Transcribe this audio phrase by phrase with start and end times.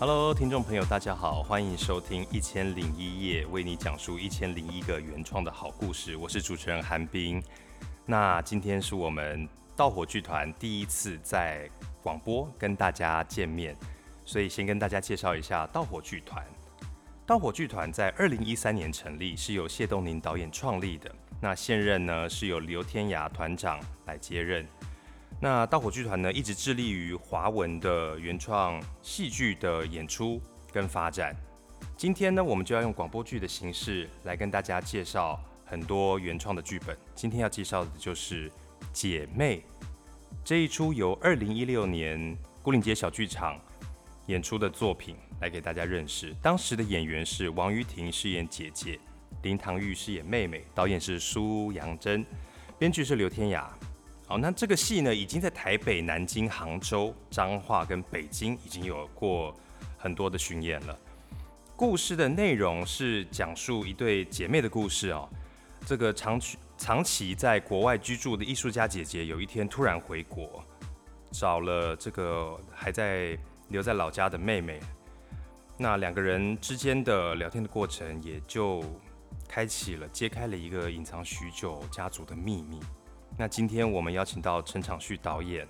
[0.00, 6.16] Hello，听众朋友，大家好，欢迎收听《一千零一夜》，为你讲述一千零一个原创的好故事。
[6.16, 7.42] 我是主持人韩冰。
[8.06, 11.68] 那今天是我们盗火剧团第一次在
[12.02, 13.76] 广播跟大家见面，
[14.24, 16.42] 所以先跟大家介绍一下盗火剧团。
[17.26, 21.14] 盗火剧团在二零一三年成立，是由谢东宁导演创立的。
[21.42, 24.66] 那现任呢，是由刘天涯团长来接任。
[25.42, 30.38] 那盗火剧团呢，一直致力于华文的原创戏剧的演出
[30.70, 31.34] 跟发展。
[31.96, 36.94] 今天呢，我们就要用广播剧的形式来跟大家介绍很多原创的剧本。
[37.14, 38.50] 今天要介绍的就是
[38.92, 39.64] 《姐妹》
[40.44, 43.58] 这一出由二零一六年牯岭街小剧场
[44.26, 46.36] 演出的作品，来给大家认识。
[46.42, 49.00] 当时的演员是王于婷饰演姐姐，
[49.42, 52.26] 林唐玉饰演妹妹，导演是苏杨珍，
[52.78, 53.74] 编剧是刘天雅。
[54.30, 59.52] 好，那这个戏呢，已经在台北、南京、杭州、彰化跟北京已经有过
[59.98, 60.96] 很多的巡演了。
[61.74, 65.28] 故事的内容是讲述一对姐妹的故事哦。
[65.84, 70.64] 这个长期长期在国外居住的艺术家姐姐，有一天突然回国，
[71.32, 73.36] 找了这个还在
[73.70, 74.78] 留在老家的妹妹。
[75.76, 78.80] 那两个人之间的聊天的过程，也就
[79.48, 82.78] 开启了，揭开了一个隐藏许久家族的秘密。
[83.38, 85.66] 那今天我们邀请到陈长旭导演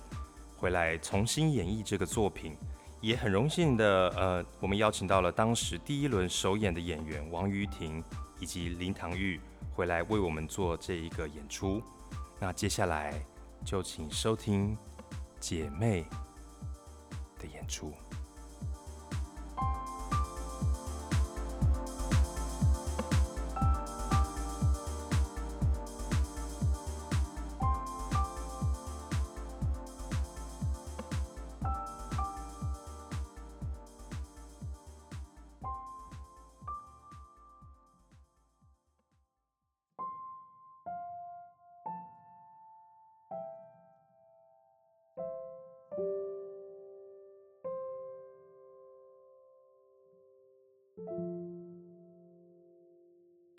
[0.56, 2.56] 回来重新演绎这个作品，
[3.00, 8.02] 也很荣幸的，呃，我们邀请到了当时第一轮首演的演员王于婷
[8.40, 9.40] 以及林唐玉
[9.72, 11.80] 回来为我们做这一个演出。
[12.40, 13.14] 那接下来
[13.64, 14.76] 就请收听
[15.38, 16.04] 姐妹
[17.38, 17.92] 的演出。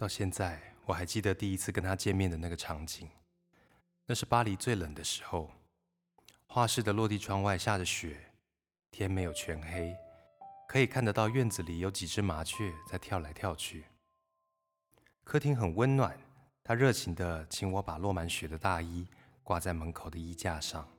[0.02, 3.08] 到现在，我还记得第一次跟他见面的那个场景。
[4.08, 5.52] 那是巴黎最冷的时候，
[6.48, 8.18] 画室的落地窗外下着雪，
[8.90, 9.96] 天没有全黑，
[10.68, 13.86] 可以看得到院子里有几只麻雀在跳来跳去。
[15.24, 16.20] 客厅很温暖，
[16.64, 19.08] 他热情地请我把落满雪的大衣
[19.44, 20.90] 挂在门口的衣架上。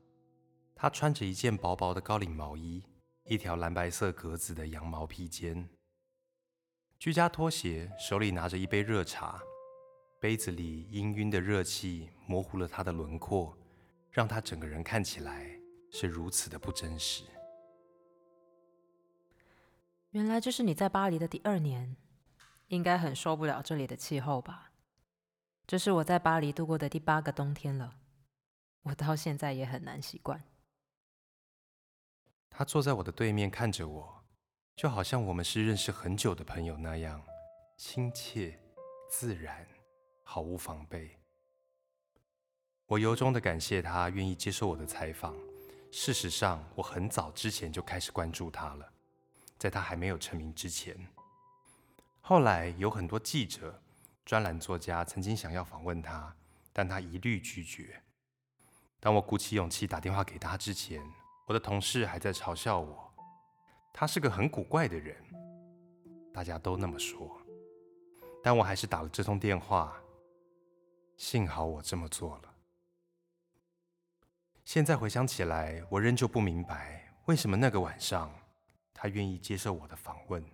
[0.76, 2.84] 他穿着一件薄薄的高领毛衣，
[3.24, 5.68] 一条蓝白色格子的羊毛披肩。
[7.02, 9.42] 居家拖鞋，手里拿着一杯热茶，
[10.20, 13.58] 杯子里氤氲的热气模糊了他的轮廓，
[14.12, 15.58] 让他整个人看起来
[15.90, 17.24] 是如此的不真实。
[20.10, 21.96] 原来这是你在巴黎的第二年，
[22.68, 24.70] 应该很受不了这里的气候吧？
[25.66, 27.96] 这是我在巴黎度过的第八个冬天了，
[28.82, 30.44] 我到现在也很难习惯。
[32.48, 34.21] 他坐在我的对面看着我。
[34.74, 37.22] 就好像我们是认识很久的朋友那样，
[37.76, 38.58] 亲切、
[39.08, 39.66] 自然，
[40.22, 41.18] 毫无防备。
[42.86, 45.36] 我由衷的感谢他愿意接受我的采访。
[45.90, 48.92] 事实上，我很早之前就开始关注他了，
[49.58, 50.96] 在他还没有成名之前。
[52.20, 53.82] 后来有很多记者、
[54.24, 56.34] 专栏作家曾经想要访问他，
[56.72, 58.02] 但他一律拒绝。
[58.98, 61.02] 当我鼓起勇气打电话给他之前，
[61.46, 63.01] 我的同事还在嘲笑我。
[63.92, 65.16] 他是个很古怪的人，
[66.32, 67.40] 大家都那么说，
[68.42, 69.96] 但我还是打了这通电话。
[71.16, 72.54] 幸好我这么做了。
[74.64, 78.32] 现在回想起来，我仍旧不明白为什么那个晚上
[78.94, 80.44] 他愿意接受我的访问。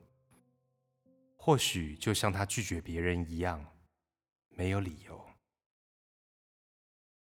[1.36, 3.64] 或许就像他拒绝别人一样，
[4.50, 5.24] 没有理由。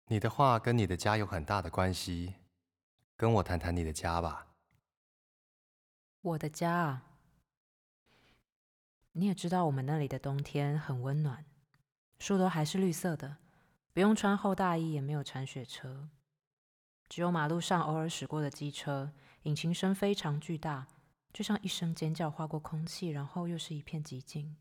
[0.06, 2.34] 你的话跟你的家有很大的关系，
[3.16, 4.46] 跟我谈谈你的家吧。
[6.26, 7.04] 我的家啊，
[9.12, 11.44] 你也知道，我们那里的冬天很温暖，
[12.18, 13.36] 树都还是绿色的，
[13.92, 16.08] 不用穿厚大衣，也没有铲雪车，
[17.08, 19.12] 只有马路上偶尔驶过的机车，
[19.44, 20.88] 引擎声非常巨大，
[21.32, 24.56] 就像一声尖叫划过空气，然后又是一片寂静。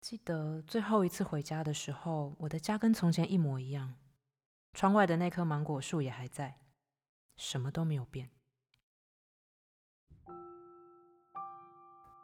[0.00, 3.94] 记得最后一次回家的时候，我的家跟从前一模一样，
[4.72, 6.58] 窗外的那棵芒果树也还在，
[7.36, 8.28] 什么都没有变。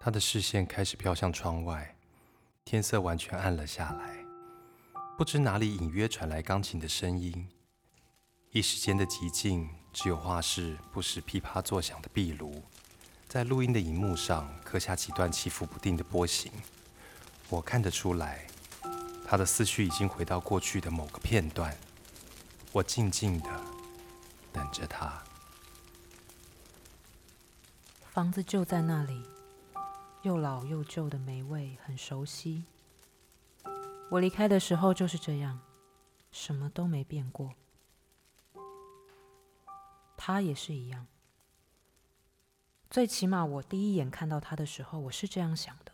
[0.01, 1.97] 他的视线开始飘向窗外，
[2.65, 4.25] 天色完全暗了下来。
[5.17, 7.49] 不知哪里隐约传来钢琴的声音，
[8.53, 12.63] 一时间的寂静只有画室不时噼啪作响的壁炉，
[13.27, 16.53] 在录音的荧幕上刻下几段起伏不定的波形。
[17.49, 18.47] 我看得出来，
[19.27, 21.77] 他的思绪已经回到过去的某个片段。
[22.71, 23.51] 我静静的
[24.53, 25.21] 等着他。
[28.13, 29.25] 房子就在那里，
[30.29, 32.67] 又老又旧的霉味很熟悉。
[34.11, 35.59] 我离开的时候就是这样，
[36.31, 37.55] 什么都没变过。
[40.19, 41.07] 他也是一样。
[42.91, 45.93] 最起码我第一眼看到他的时候，我是这样想的。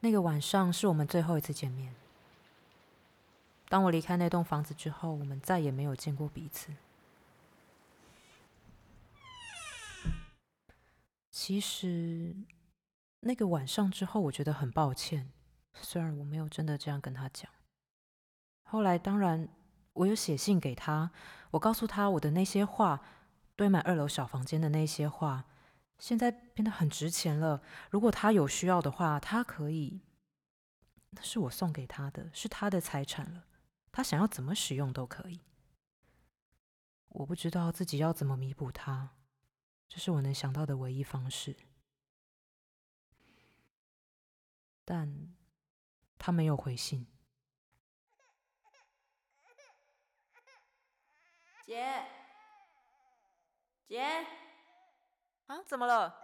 [0.00, 1.94] 那个晚上是我们最后一次见面。
[3.68, 6.72] 当我离开那栋房子之后，我们再也没有见过彼此。
[11.30, 12.34] 其实，
[13.20, 15.30] 那个晚上之后，我觉得很抱歉，
[15.74, 17.50] 虽然我没有真的这样跟他讲。
[18.62, 19.48] 后来，当然，
[19.92, 21.10] 我有写信给他，
[21.50, 23.00] 我告诉他我的那些话，
[23.54, 25.44] 堆满二楼小房间的那些话。
[25.98, 27.62] 现在变得很值钱了。
[27.90, 30.00] 如果他有需要的话，他可以。
[31.10, 33.44] 那是我送给他的，是他的财产了。
[33.96, 35.40] 他想要怎么使用都可以。
[37.08, 39.16] 我不知道自己要怎么弥补他，
[39.88, 41.56] 这是我能想到的唯一方式。
[44.84, 45.34] 但
[46.18, 47.06] 他没有回信。
[51.64, 52.04] 姐，
[53.88, 54.26] 姐。
[55.46, 56.14] 啊，怎么了？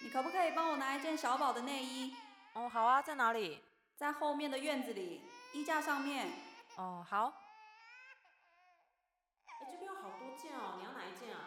[0.00, 2.14] 你可不可以帮我拿一件小宝的内衣？
[2.52, 3.64] 哦，好啊，在哪里？
[3.96, 6.53] 在后面的院子里，衣架上面。
[6.76, 7.32] 哦，好。
[9.46, 11.40] 哎，这边有好多件哦，你要哪一件啊？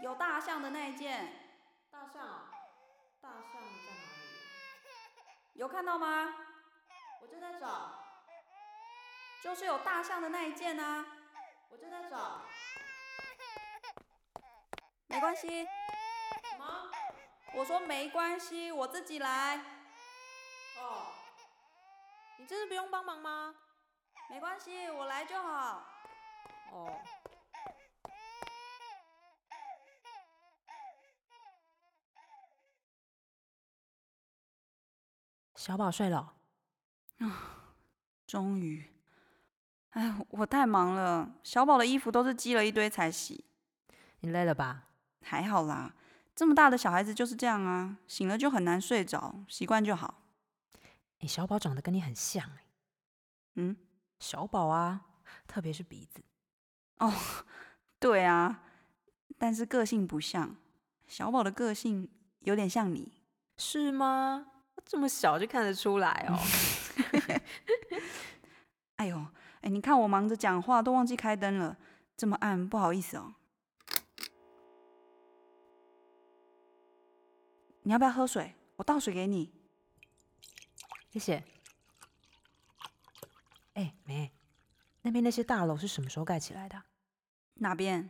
[0.00, 1.58] 有大象的那一件。
[1.90, 2.48] 大象？
[3.20, 4.38] 大象在哪里？
[5.54, 6.34] 有看到吗？
[7.20, 8.04] 我正在找。
[9.42, 11.04] 就是有大象的那一件啊。
[11.68, 12.40] 我正在找。
[15.08, 15.64] 没关系。
[15.64, 16.90] 什么
[17.52, 19.58] 我说没关系，我自己来。
[20.78, 21.12] 哦，
[22.38, 23.54] 你真的不用帮忙吗？
[24.28, 25.82] 没关系，我来就好。
[26.72, 27.00] 哦。
[35.54, 36.34] 小宝睡了。
[37.18, 37.74] 啊，
[38.26, 38.92] 终于。
[39.90, 43.46] 哎，我太忙了，小宝的衣服都是积了一堆才洗。
[44.20, 44.88] 你累了吧？
[45.22, 45.94] 还好啦。
[46.34, 50.22] 这么大的小孩子就是这样啊，醒了就很难睡着，习惯就好。
[51.20, 52.66] 哎，小宝长得跟你很像哎。
[53.54, 53.76] 嗯，
[54.18, 55.06] 小宝啊，
[55.46, 56.20] 特别是鼻子。
[56.98, 57.12] 哦，
[57.98, 58.62] 对啊，
[59.38, 60.56] 但是个性不像。
[61.06, 62.08] 小宝的个性
[62.40, 63.12] 有点像你。
[63.56, 64.46] 是吗？
[64.84, 66.38] 这么小就看得出来哦。
[68.96, 69.26] 哎呦，
[69.60, 71.76] 哎，你看我忙着讲话都忘记开灯了，
[72.16, 73.34] 这么暗，不好意思哦。
[77.82, 78.54] 你要不要喝水？
[78.76, 79.52] 我倒水给你。
[81.10, 81.42] 谢谢。
[83.76, 84.32] 哎，梅，
[85.02, 86.82] 那边那些大楼是什么时候盖起来的？
[87.56, 88.08] 哪边？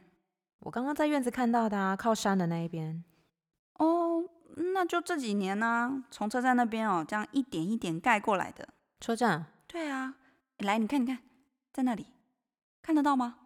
[0.60, 3.02] 我刚刚在院子看到的啊，靠山的那一边。
[3.74, 4.22] 哦，
[4.72, 8.68] 那就这几年呢，从车站那边哦，这样一点一点盖过来的。
[9.00, 9.46] 车站？
[9.66, 10.14] 对啊。
[10.58, 11.18] 来，你看，你看，
[11.72, 12.06] 在那里，
[12.80, 13.38] 看得到吗？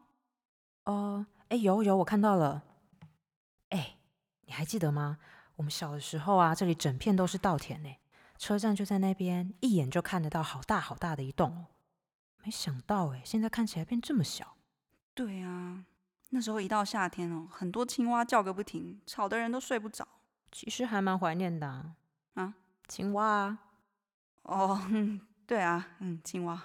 [0.85, 2.63] 哦，哎，有有，我看到了。
[3.71, 3.97] 哎，
[4.43, 5.19] 你还记得吗？
[5.57, 7.97] 我们小的时候啊，这里整片都是稻田呢，
[8.37, 11.67] 车站就在那边，一眼就看得到好大好大的一栋哦。
[12.43, 14.57] 没想到哎，现在看起来变这么小。
[15.15, 15.85] 对啊，
[16.31, 20.07] 那时候一到夏天哦，很多青蛙叫个不停，吵得人都睡不着。
[20.53, 21.97] 其实还蛮怀念的啊，
[22.35, 22.55] 啊，
[22.89, 23.59] 青蛙啊。
[24.43, 24.81] 哦，
[25.47, 26.63] 对啊，嗯，青蛙。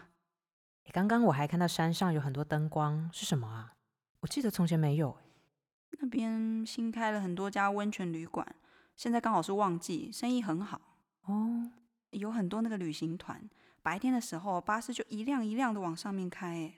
[0.91, 3.74] 刚刚我还看到山上有很多灯光，是什么啊？
[4.22, 5.17] 我记得从前没有。
[6.00, 8.55] 那边新开了很多家温泉旅馆。
[8.96, 10.79] 现在刚好是旺季，生意很好
[11.25, 11.70] 哦。
[12.12, 13.50] 有很多那个旅行团，
[13.85, 16.73] 白天的时候巴士就一辆一辆的往上面开。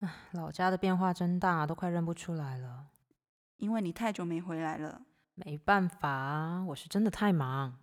[0.00, 2.86] 哎，老家的变化真大，都快认不出来了。
[3.58, 5.02] 因为你太久没回来了。
[5.34, 7.78] 没办法，我是真的太忙，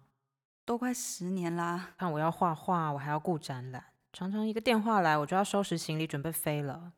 [0.65, 1.91] 都快十年啦。
[1.95, 6.93] 看我要画画，我还要顾展览，常常一个电话来，我就要收拾行李准备飞了。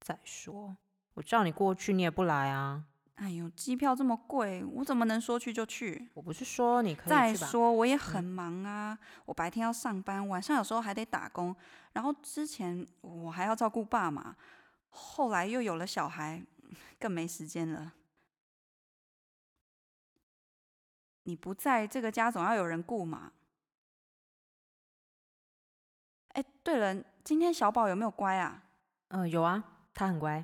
[0.00, 0.76] 再说，
[1.14, 2.84] 我叫你过去，你也不来啊。
[3.20, 6.08] 哎呦，机票这么贵，我怎么能说去就去？
[6.14, 7.10] 我不是说你可以去？
[7.10, 11.54] 再说我也很忙啊，嗯、我白天要上班，晚上有时候还得打工，
[11.92, 14.34] 然后之前我还要照顾爸妈，
[14.88, 16.42] 后来又有了小孩，
[16.98, 17.92] 更没时间了。
[21.24, 23.32] 你不在这个家，总要有人顾嘛。
[26.28, 28.62] 哎，对了，今天小宝有没有乖啊？
[29.08, 29.62] 嗯、呃，有啊，
[29.92, 30.42] 他很乖。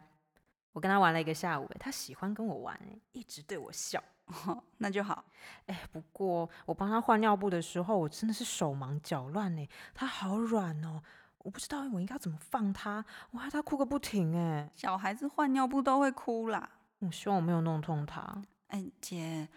[0.76, 2.78] 我跟他玩了一个下午，他喜欢跟我玩，
[3.12, 3.98] 一直对我笑。
[4.26, 5.24] 哦， 那就好。
[5.64, 9.66] 哎，不过我帮他换尿布的时候，我真的是手忙脚乱呢。
[9.94, 11.02] 他好软哦，
[11.38, 14.70] 我不知道我应该怎么放他，我害他哭个不停哎。
[14.76, 16.68] 小孩子换尿布都会哭啦。
[16.98, 18.42] 我希望我没有弄痛他。
[18.66, 19.48] 哎，姐，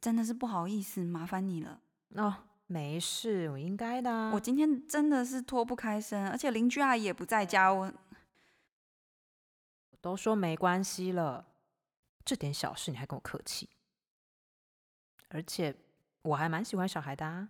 [0.00, 1.80] 真的是不好意思，麻烦你了。
[2.14, 2.34] 哦，
[2.66, 4.30] 没事，我应该的啊。
[4.32, 7.92] 我今天真的是脱不开身，而且邻居阿姨也不在家，我
[10.02, 11.46] 都说没关系了，
[12.24, 13.70] 这点小事你还跟我客气。
[15.28, 15.74] 而且
[16.20, 17.48] 我还蛮喜欢小孩的啊。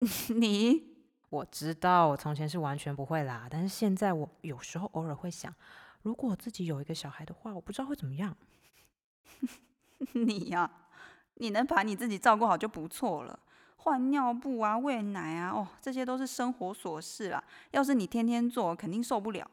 [0.36, 0.94] 你，
[1.30, 5.52] 我知道我从前是完全不会啦，但是现在我有时候偶尔会想，
[6.02, 8.36] 如果我自己有一个小孩的话，我不知道会怎么样。
[10.12, 10.88] 你呀、啊，
[11.34, 13.40] 你能把你自己照顾好就不错了。
[13.76, 17.42] 换尿布啊，喂奶啊，哦，这些都是生活琐事啦。
[17.70, 19.50] 要是你天天做，肯定受不了。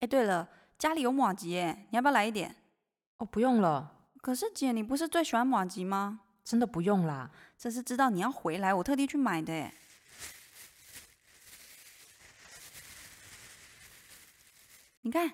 [0.00, 0.48] 哎，对了，
[0.78, 2.54] 家里有马吉耶，你要不要来一点？
[3.18, 3.92] 哦，不用了。
[4.20, 6.20] 可是姐，你不是最喜欢马吉吗？
[6.44, 9.74] 真的不用啦，这是知道你要回来，我特地去买的耶。
[15.00, 15.32] 你看，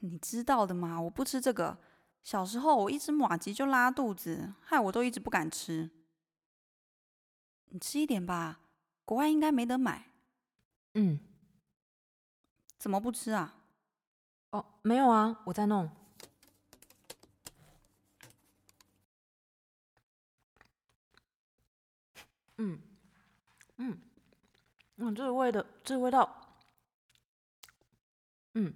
[0.00, 1.00] 你知道的嘛？
[1.00, 1.78] 我不吃这个。
[2.22, 5.90] 小时候我一吃马吉就拉肚子，害我都一直不敢吃。
[7.66, 8.60] 你吃一点吧，
[9.04, 10.10] 国外应该没得买。
[10.94, 11.20] 嗯，
[12.78, 13.54] 怎么不吃啊？
[14.50, 15.90] 哦，没有啊，我在弄。
[22.58, 22.78] 嗯，
[23.76, 23.98] 嗯，
[24.96, 26.58] 嗯，这个味的，这个味道，
[28.54, 28.74] 嗯，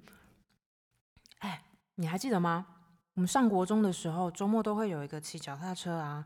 [1.41, 1.65] 哎，
[1.97, 2.67] 你还记得吗？
[3.15, 6.25] 我们上国中的时候，周末都会有一个骑脚踏车啊，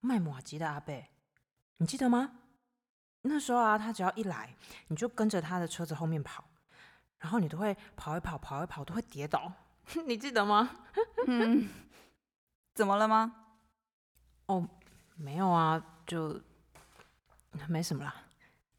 [0.00, 0.94] 卖马吉的阿伯，
[1.78, 2.38] 你记得吗？
[3.22, 4.54] 那时候啊，他只要一来，
[4.88, 6.44] 你就跟着他的车子后面跑，
[7.20, 9.52] 然后你都会跑一跑，跑一跑，都会跌倒，
[10.06, 10.70] 你记得吗？
[11.26, 11.68] 嗯，
[12.74, 13.34] 怎么了吗？
[14.46, 14.68] 哦，
[15.16, 16.40] 没有啊，就。
[17.68, 18.14] 没什么啦，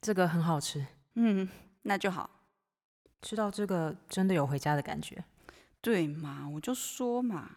[0.00, 0.86] 这个很好吃。
[1.16, 1.46] 嗯，
[1.82, 2.30] 那就好。
[3.20, 5.22] 吃到这个真的有回家的感觉。
[5.82, 7.56] 对嘛，我就说嘛。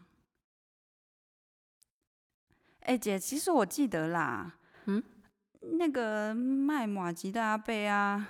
[2.82, 4.58] 哎，姐，其实我记得啦。
[4.88, 5.02] 嗯，
[5.62, 8.28] 那个卖马吉的阿贝啊，嗯，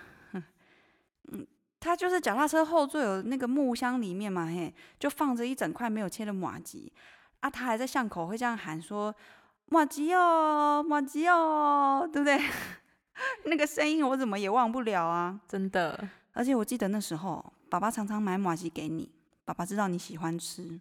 [1.86, 6.92] 他就是脚踏车后座有那个木箱里面嘛，嘿，就放着一整块没有切的马吉
[7.42, 9.14] 啊，他还在巷口会这样喊说。
[9.68, 12.40] 马吉哦，马吉哦，对不对？
[13.46, 15.40] 那个声音我怎么也忘不了啊！
[15.48, 19.12] 真的，而且我记得那时候，爸爸常常买马吉给你。
[19.44, 20.80] 爸爸知道你喜欢吃，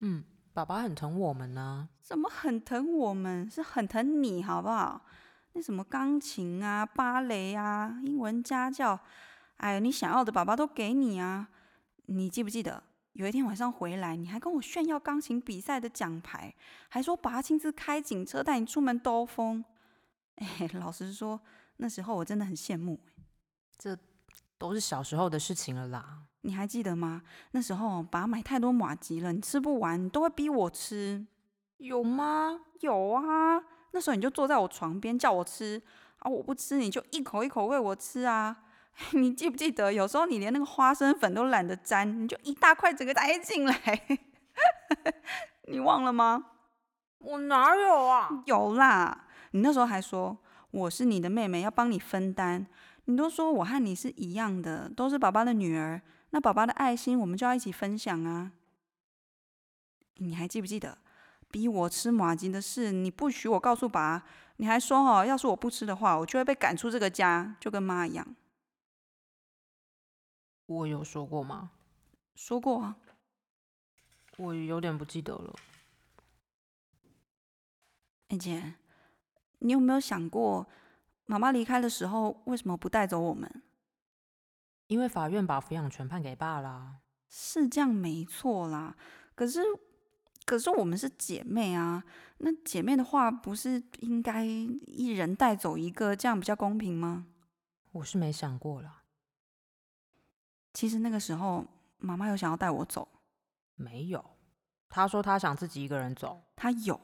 [0.00, 1.88] 嗯，爸爸很疼我们呢。
[2.00, 3.48] 怎么很疼我们？
[3.50, 5.00] 是很疼你，好不好？
[5.52, 8.98] 那什么钢琴啊、芭蕾啊、英文家教，
[9.58, 11.48] 哎，你想要的爸爸都给你啊！
[12.06, 12.82] 你记不记得？
[13.12, 16.54] 有一天晚上回来，你还跟我炫耀钢琴比赛的奖牌，
[16.88, 19.64] 还说爸亲自开警车带你出门兜风。
[20.36, 21.40] 哎，老实说，
[21.78, 23.00] 那时候我真的很羡慕。
[23.76, 23.98] 这
[24.56, 26.22] 都是小时候的事情了啦。
[26.42, 27.22] 你还记得吗？
[27.50, 31.26] 那时候爸买太多马吉了，你吃不完，你都会逼我吃。
[31.78, 32.60] 有吗？
[32.80, 33.60] 有啊。
[33.90, 35.82] 那时候你就坐在我床边叫我吃
[36.18, 38.56] 啊，我不吃你就一口一口喂我吃啊。
[39.12, 43.74] 你记不记得，有时候你连那个花生粉都懒得沾，你就一大块整个塞进来，
[45.68, 46.44] 你忘了吗？
[47.18, 48.28] 我哪有啊？
[48.46, 50.36] 有啦，你那时候还说
[50.70, 52.66] 我是你的妹妹，要帮你分担。
[53.04, 58.52] 你都说我和你是一样的，都是爸爸的女儿，那爸爸的爱心我们就要一起分享啊。
[60.16, 60.98] 你还记不记得
[61.50, 62.92] 逼我吃马吉的事？
[62.92, 64.24] 你不许我告诉爸，
[64.56, 68.26] 你还说哦，要是我不吃的话，我就会被赶出这个家，就跟妈一样。
[70.68, 71.70] 我有说过吗？
[72.34, 72.98] 说过啊，
[74.36, 75.56] 我有点不记得了。
[78.28, 78.74] 哎姐，
[79.60, 80.66] 你有没有想过，
[81.24, 83.62] 妈妈离开的时候为什么不带走我们？
[84.88, 86.98] 因为法院把抚养权判给爸啦。
[87.30, 88.94] 是这样没错啦，
[89.34, 89.62] 可是
[90.44, 92.04] 可是我们是姐妹啊，
[92.38, 97.26] 那姐妹的话不是应该一人带走一个，这样比较公平吗？
[97.92, 98.97] 我是没想过啦。
[100.72, 101.64] 其实那个时候，
[101.98, 103.08] 妈妈有想要带我走，
[103.74, 104.24] 没有。
[104.88, 106.42] 她说她想自己一个人走。
[106.54, 107.00] 她有，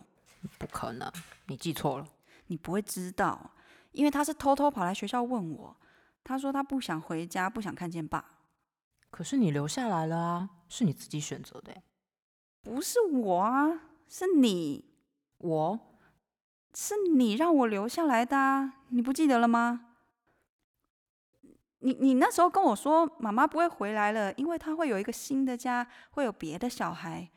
[0.59, 1.11] 不可能，
[1.47, 2.06] 你记错了。
[2.47, 3.52] 你不会知道，
[3.92, 5.76] 因为她是偷偷跑来学校问我。
[6.23, 8.25] 她说她不想回家，不想看见爸。
[9.11, 11.83] 可是你留下来了啊，是你自己选择的。
[12.62, 14.92] 不是我啊，是你。
[15.38, 15.80] 我，
[16.75, 19.93] 是你让我留下来的啊，你不记得了吗？
[21.84, 27.30] 你你那时候跟我说，妈妈不会回来了，因为她会有一个新的家，会有别的小孩。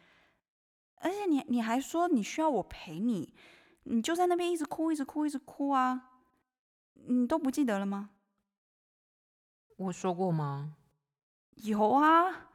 [1.01, 3.35] 而且你你还说你需要我陪你，
[3.83, 6.11] 你就在那边一直哭，一直哭，一直哭啊！
[6.93, 8.11] 你都不记得了吗？
[9.75, 10.77] 我说过吗？
[11.55, 12.49] 有啊。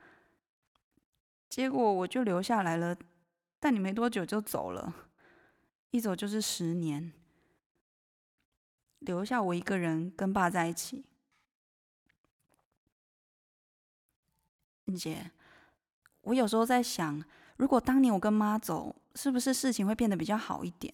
[1.50, 2.96] 结果我就留下来了，
[3.60, 5.10] 但你没多久就走了，
[5.90, 7.12] 一走就是十年，
[9.00, 11.04] 留下我一个人跟爸在一起。
[14.94, 15.30] 姐，
[16.22, 17.24] 我有时候在想，
[17.56, 20.92] 如果当年我跟妈走，是不是事情会变得比较好一点？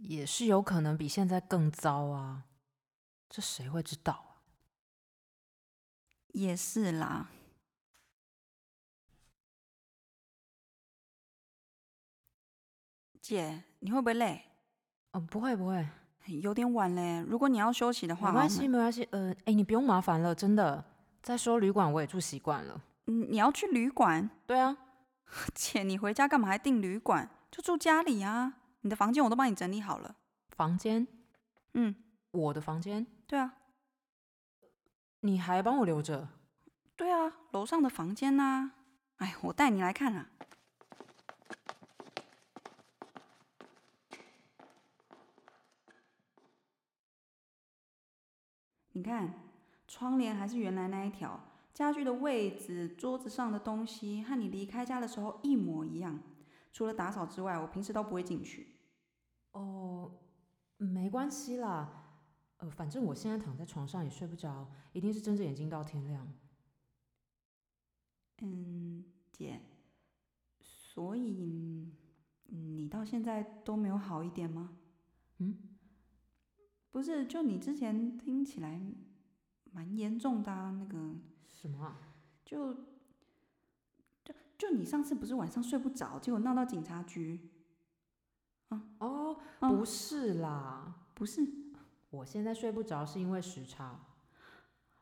[0.00, 2.44] 也是有可能比现在更糟啊，
[3.28, 4.38] 这谁会知道啊？
[6.28, 7.30] 也是啦。
[13.20, 14.44] 姐，你会不会累？
[15.10, 15.86] 哦，不会不会。
[16.28, 19.06] 有点晚嘞，如果你要休息的话，没关系没关系。
[19.10, 20.84] 呃，哎，你不用麻烦了，真的。
[21.22, 22.80] 再说旅馆我也住习惯了。
[23.06, 24.28] 嗯，你要去旅馆？
[24.46, 24.76] 对啊。
[25.54, 27.28] 姐，你回家干嘛还订旅馆？
[27.50, 28.54] 就住家里啊。
[28.82, 30.14] 你的房间我都帮你整理好了。
[30.56, 31.06] 房间？
[31.74, 31.94] 嗯，
[32.30, 33.06] 我的房间？
[33.26, 33.54] 对啊。
[35.20, 36.28] 你还帮我留着？
[36.96, 38.72] 对啊，楼上的房间呐。
[39.16, 40.30] 哎，我带你来看啊。
[48.98, 49.32] 你看，
[49.86, 51.38] 窗帘还是原来那一条，
[51.72, 56.20] 家具的位置、桌子上的东西和你离开家的时候一模一样。
[56.72, 58.74] 除了打扫之外，我平时都不会进去。
[59.52, 60.10] 哦，
[60.78, 62.10] 没关系啦，
[62.56, 66.26] 呃，反正我现在躺在床上也睡不着，一定是睁着眼睛到天亮。
[68.40, 69.60] 嗯，姐，
[70.58, 71.94] 所以
[72.46, 74.76] 你到现在都没有好一点吗？
[75.36, 75.67] 嗯。
[76.90, 78.80] 不是，就你之前听起来
[79.72, 81.14] 蛮严重的啊，那个
[81.50, 81.98] 什么啊？
[82.44, 82.74] 就
[84.24, 87.50] 就就你上次不是晚上睡不着，结果闹到警察局？
[88.68, 91.46] 啊哦，不是啦，不是，
[92.10, 94.00] 我现在睡不着是因为时差。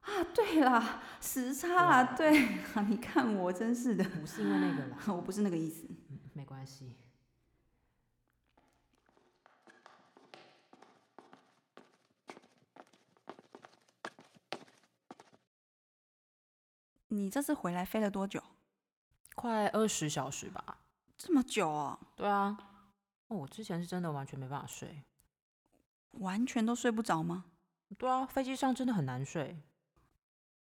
[0.00, 6.94] 啊，对啦，时差啊，对啊，你看我真是的，不是因为那个啦，我不是那个意思，嗯，没关系。
[17.16, 18.42] 你这次回来飞了多久？
[19.34, 20.78] 快二十小时吧。
[21.16, 21.98] 这么久哦？
[22.14, 22.56] 对啊。
[23.28, 25.02] 哦，我之前是真的完全没办法睡。
[26.12, 27.46] 完全都睡不着吗？
[27.96, 29.56] 对啊，飞机上真的很难睡。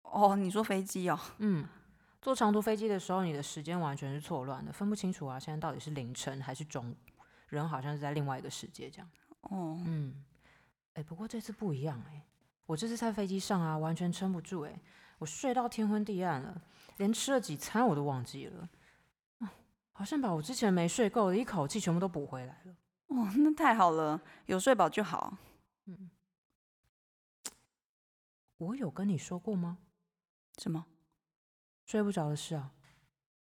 [0.04, 1.20] 哦，你坐飞机哦？
[1.40, 1.68] 嗯，
[2.22, 6.96] 坐长途飞机的时候，你的时间完全是错乱的，分不清楚啊，现在到底是凌晨还是中午，
[7.50, 9.10] 人好像是在另外一个世界这样。
[9.42, 10.24] 哦，嗯。
[10.94, 12.26] 哎，不过这次不一样哎，
[12.66, 14.80] 我这次在飞机上啊，完全撑不住哎。
[15.18, 16.62] 我睡到天昏地暗了，
[16.98, 18.70] 连吃了几餐我都忘记了，
[19.92, 22.76] 好像把我之前没睡够的一口气全部都补回来了。
[23.08, 25.38] 哦，那太好了，有睡饱就好。
[25.86, 26.12] 嗯，
[28.58, 29.80] 我有跟你说过吗？
[30.58, 30.86] 什么？
[31.86, 32.72] 睡不着的事啊？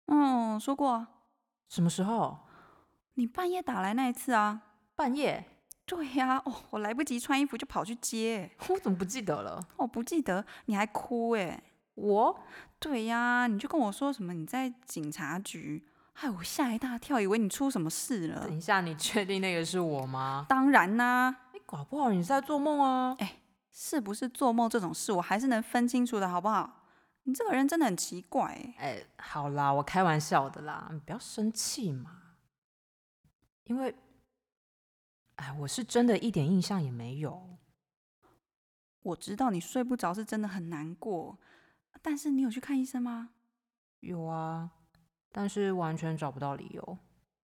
[0.05, 1.09] 嗯，说过啊。
[1.67, 2.39] 什么时候？
[3.13, 4.61] 你半夜打来那一次啊？
[4.95, 5.45] 半夜？
[5.89, 9.59] 对呀，哦，我来不及穿衣服就跑去接， 我怎么不记得了？
[9.75, 11.63] 我不记得，你还哭哎？
[11.95, 12.39] 我？
[12.77, 18.45] 对呀，你就跟我说什么你在警察局，害我吓一大跳，以为你出什么事了。
[18.45, 20.45] 等一下，你确定那个是我吗？
[20.47, 23.15] 当然啦，你搞不好你是在做梦啊？
[23.17, 23.39] 哎，
[23.71, 26.83] 是不是做梦这种事，我还是能分清楚的，好不好？
[27.23, 28.55] 你这个人真的很奇怪。
[28.77, 32.11] 哎，好啦，我开玩笑的啦，你不要生气嘛，
[33.63, 33.95] 因为。
[35.39, 37.57] 哎，我是真的一点印象也没有。
[39.01, 41.39] 我知道你睡不着是真的很难过，
[42.01, 43.29] 但是你有去看医生吗？
[44.01, 44.69] 有啊，
[45.31, 46.97] 但是完全找不到理由。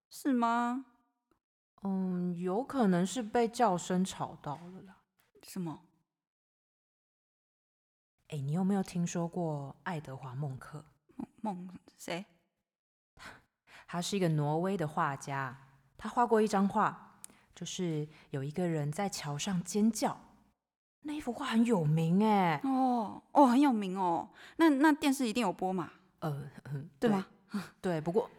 [0.10, 0.86] 是吗？
[1.84, 4.98] 嗯，有可能是被叫声吵到了啦。
[5.44, 5.86] 什么？
[8.28, 10.84] 哎，你有没有听说过爱德华·孟克？
[11.42, 12.26] 孟谁？
[13.88, 15.58] 他是一个挪威的画家，
[15.96, 17.05] 他画过一张画。
[17.56, 20.20] 就是有一个人在桥上尖叫，
[21.04, 22.60] 那一幅画很有名哎。
[22.64, 24.30] 哦哦，很有名哦。
[24.58, 25.90] 那那电视一定有播嘛？
[26.20, 26.50] 呃，
[27.00, 27.26] 对吗？
[27.80, 28.02] 对。
[28.02, 28.30] 不过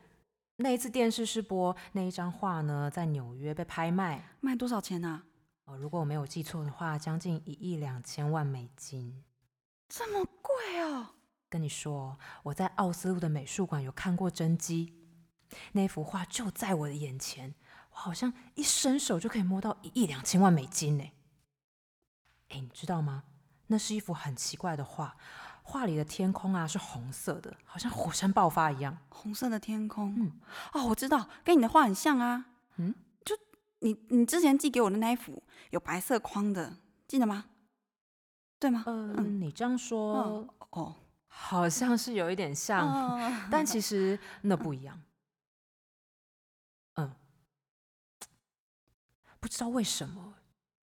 [0.57, 5.23] 那一次电视是播那一张画呢，在纽约被拍卖，卖多少钱呢？
[5.65, 9.25] 哦，如果我没有记错的话，将近一亿两千万美金。
[9.89, 11.15] 这么贵哦！
[11.49, 14.93] 跟你说，我在奥斯陆的美术馆有看过真迹，
[15.73, 17.55] 那幅画就在我的眼前。
[17.99, 21.11] 好像一伸手就可以摸到一亿两千万美金呢！
[22.51, 23.25] 哎，你知道吗？
[23.69, 25.17] 那是一幅很奇怪的画，
[25.63, 28.99] 画里的天空啊是红色的，好像火山爆发一样。
[29.09, 30.39] 红色的天空，嗯，
[30.75, 32.45] 哦，我知道，跟你的画很像啊。
[32.77, 33.35] 嗯，就
[33.79, 36.77] 你你之前寄给我的那一幅，有白色框的，
[37.09, 37.47] 记得吗？
[38.61, 38.85] 对吗？
[38.87, 40.95] 呃、嗯，你这样说，嗯、哦，
[41.27, 45.03] 好像是有一点像，哦、但其实那不一样。
[46.95, 47.15] 嗯，
[49.47, 50.35] 不知道为什么。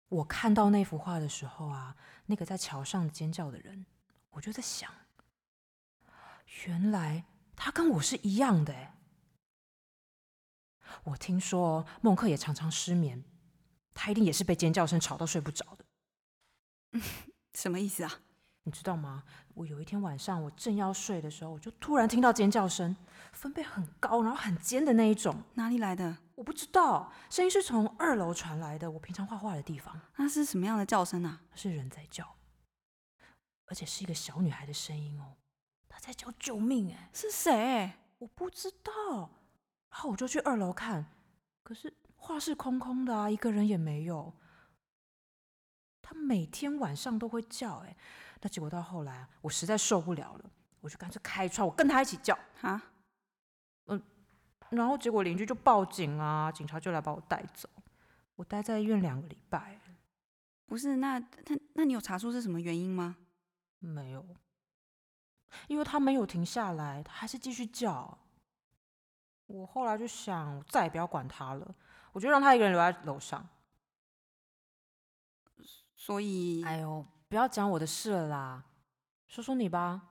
[0.09, 3.85] 我看到那幅画的时候啊，那个在桥上尖叫的人，
[4.31, 4.91] 我就在想，
[6.65, 8.97] 原来他跟我是一样的哎。
[11.03, 13.23] 我听说孟克也常常失眠，
[13.93, 15.85] 他一定也是被尖叫声吵到睡不着的。
[17.53, 18.21] 什么意思啊？
[18.67, 19.23] 你知道吗？
[19.53, 22.93] 我有一天晚上，我正要睡的时候，我就突然听到尖叫声，
[23.31, 25.41] 分贝很高，然后很尖的那一种。
[25.53, 26.17] 哪里来的？
[26.35, 28.91] 我不知道，声音是从二楼传来的。
[28.91, 29.97] 我平常画画的地方。
[30.17, 31.39] 那是什么样的叫声啊？
[31.55, 32.35] 是人在叫，
[33.67, 35.37] 而且是一个小女孩的声音哦。
[35.87, 36.91] 她在叫救命！
[36.93, 37.93] 哎，是谁？
[38.17, 39.29] 我不知道。
[39.91, 41.05] 然后我就去二楼看，
[41.63, 44.33] 可是画室空空的啊，一个人也没有。
[46.01, 47.95] 她每天晚上都会叫，哎。
[48.41, 52.81] 那结果到后来，我实在受不了了，我就干脆开窗，我跟他一起叫啊，
[53.87, 54.01] 嗯，
[54.69, 57.67] 然后结果邻居就报警啊，警察就来把我带走，
[58.35, 59.79] 我待在医院两个礼拜。
[60.67, 63.17] 不是，那他那你有查出是什么原因吗？
[63.79, 64.23] 没有，
[65.67, 68.17] 因为他没有停下来，他还是继续叫。
[69.47, 71.75] 我后来就想，我再也不要管他了，
[72.11, 73.47] 我就让他一个人留在楼上。
[75.95, 77.05] 所以，哎呦。
[77.29, 78.63] 不要讲我的事了啦，
[79.27, 80.09] 说说你吧。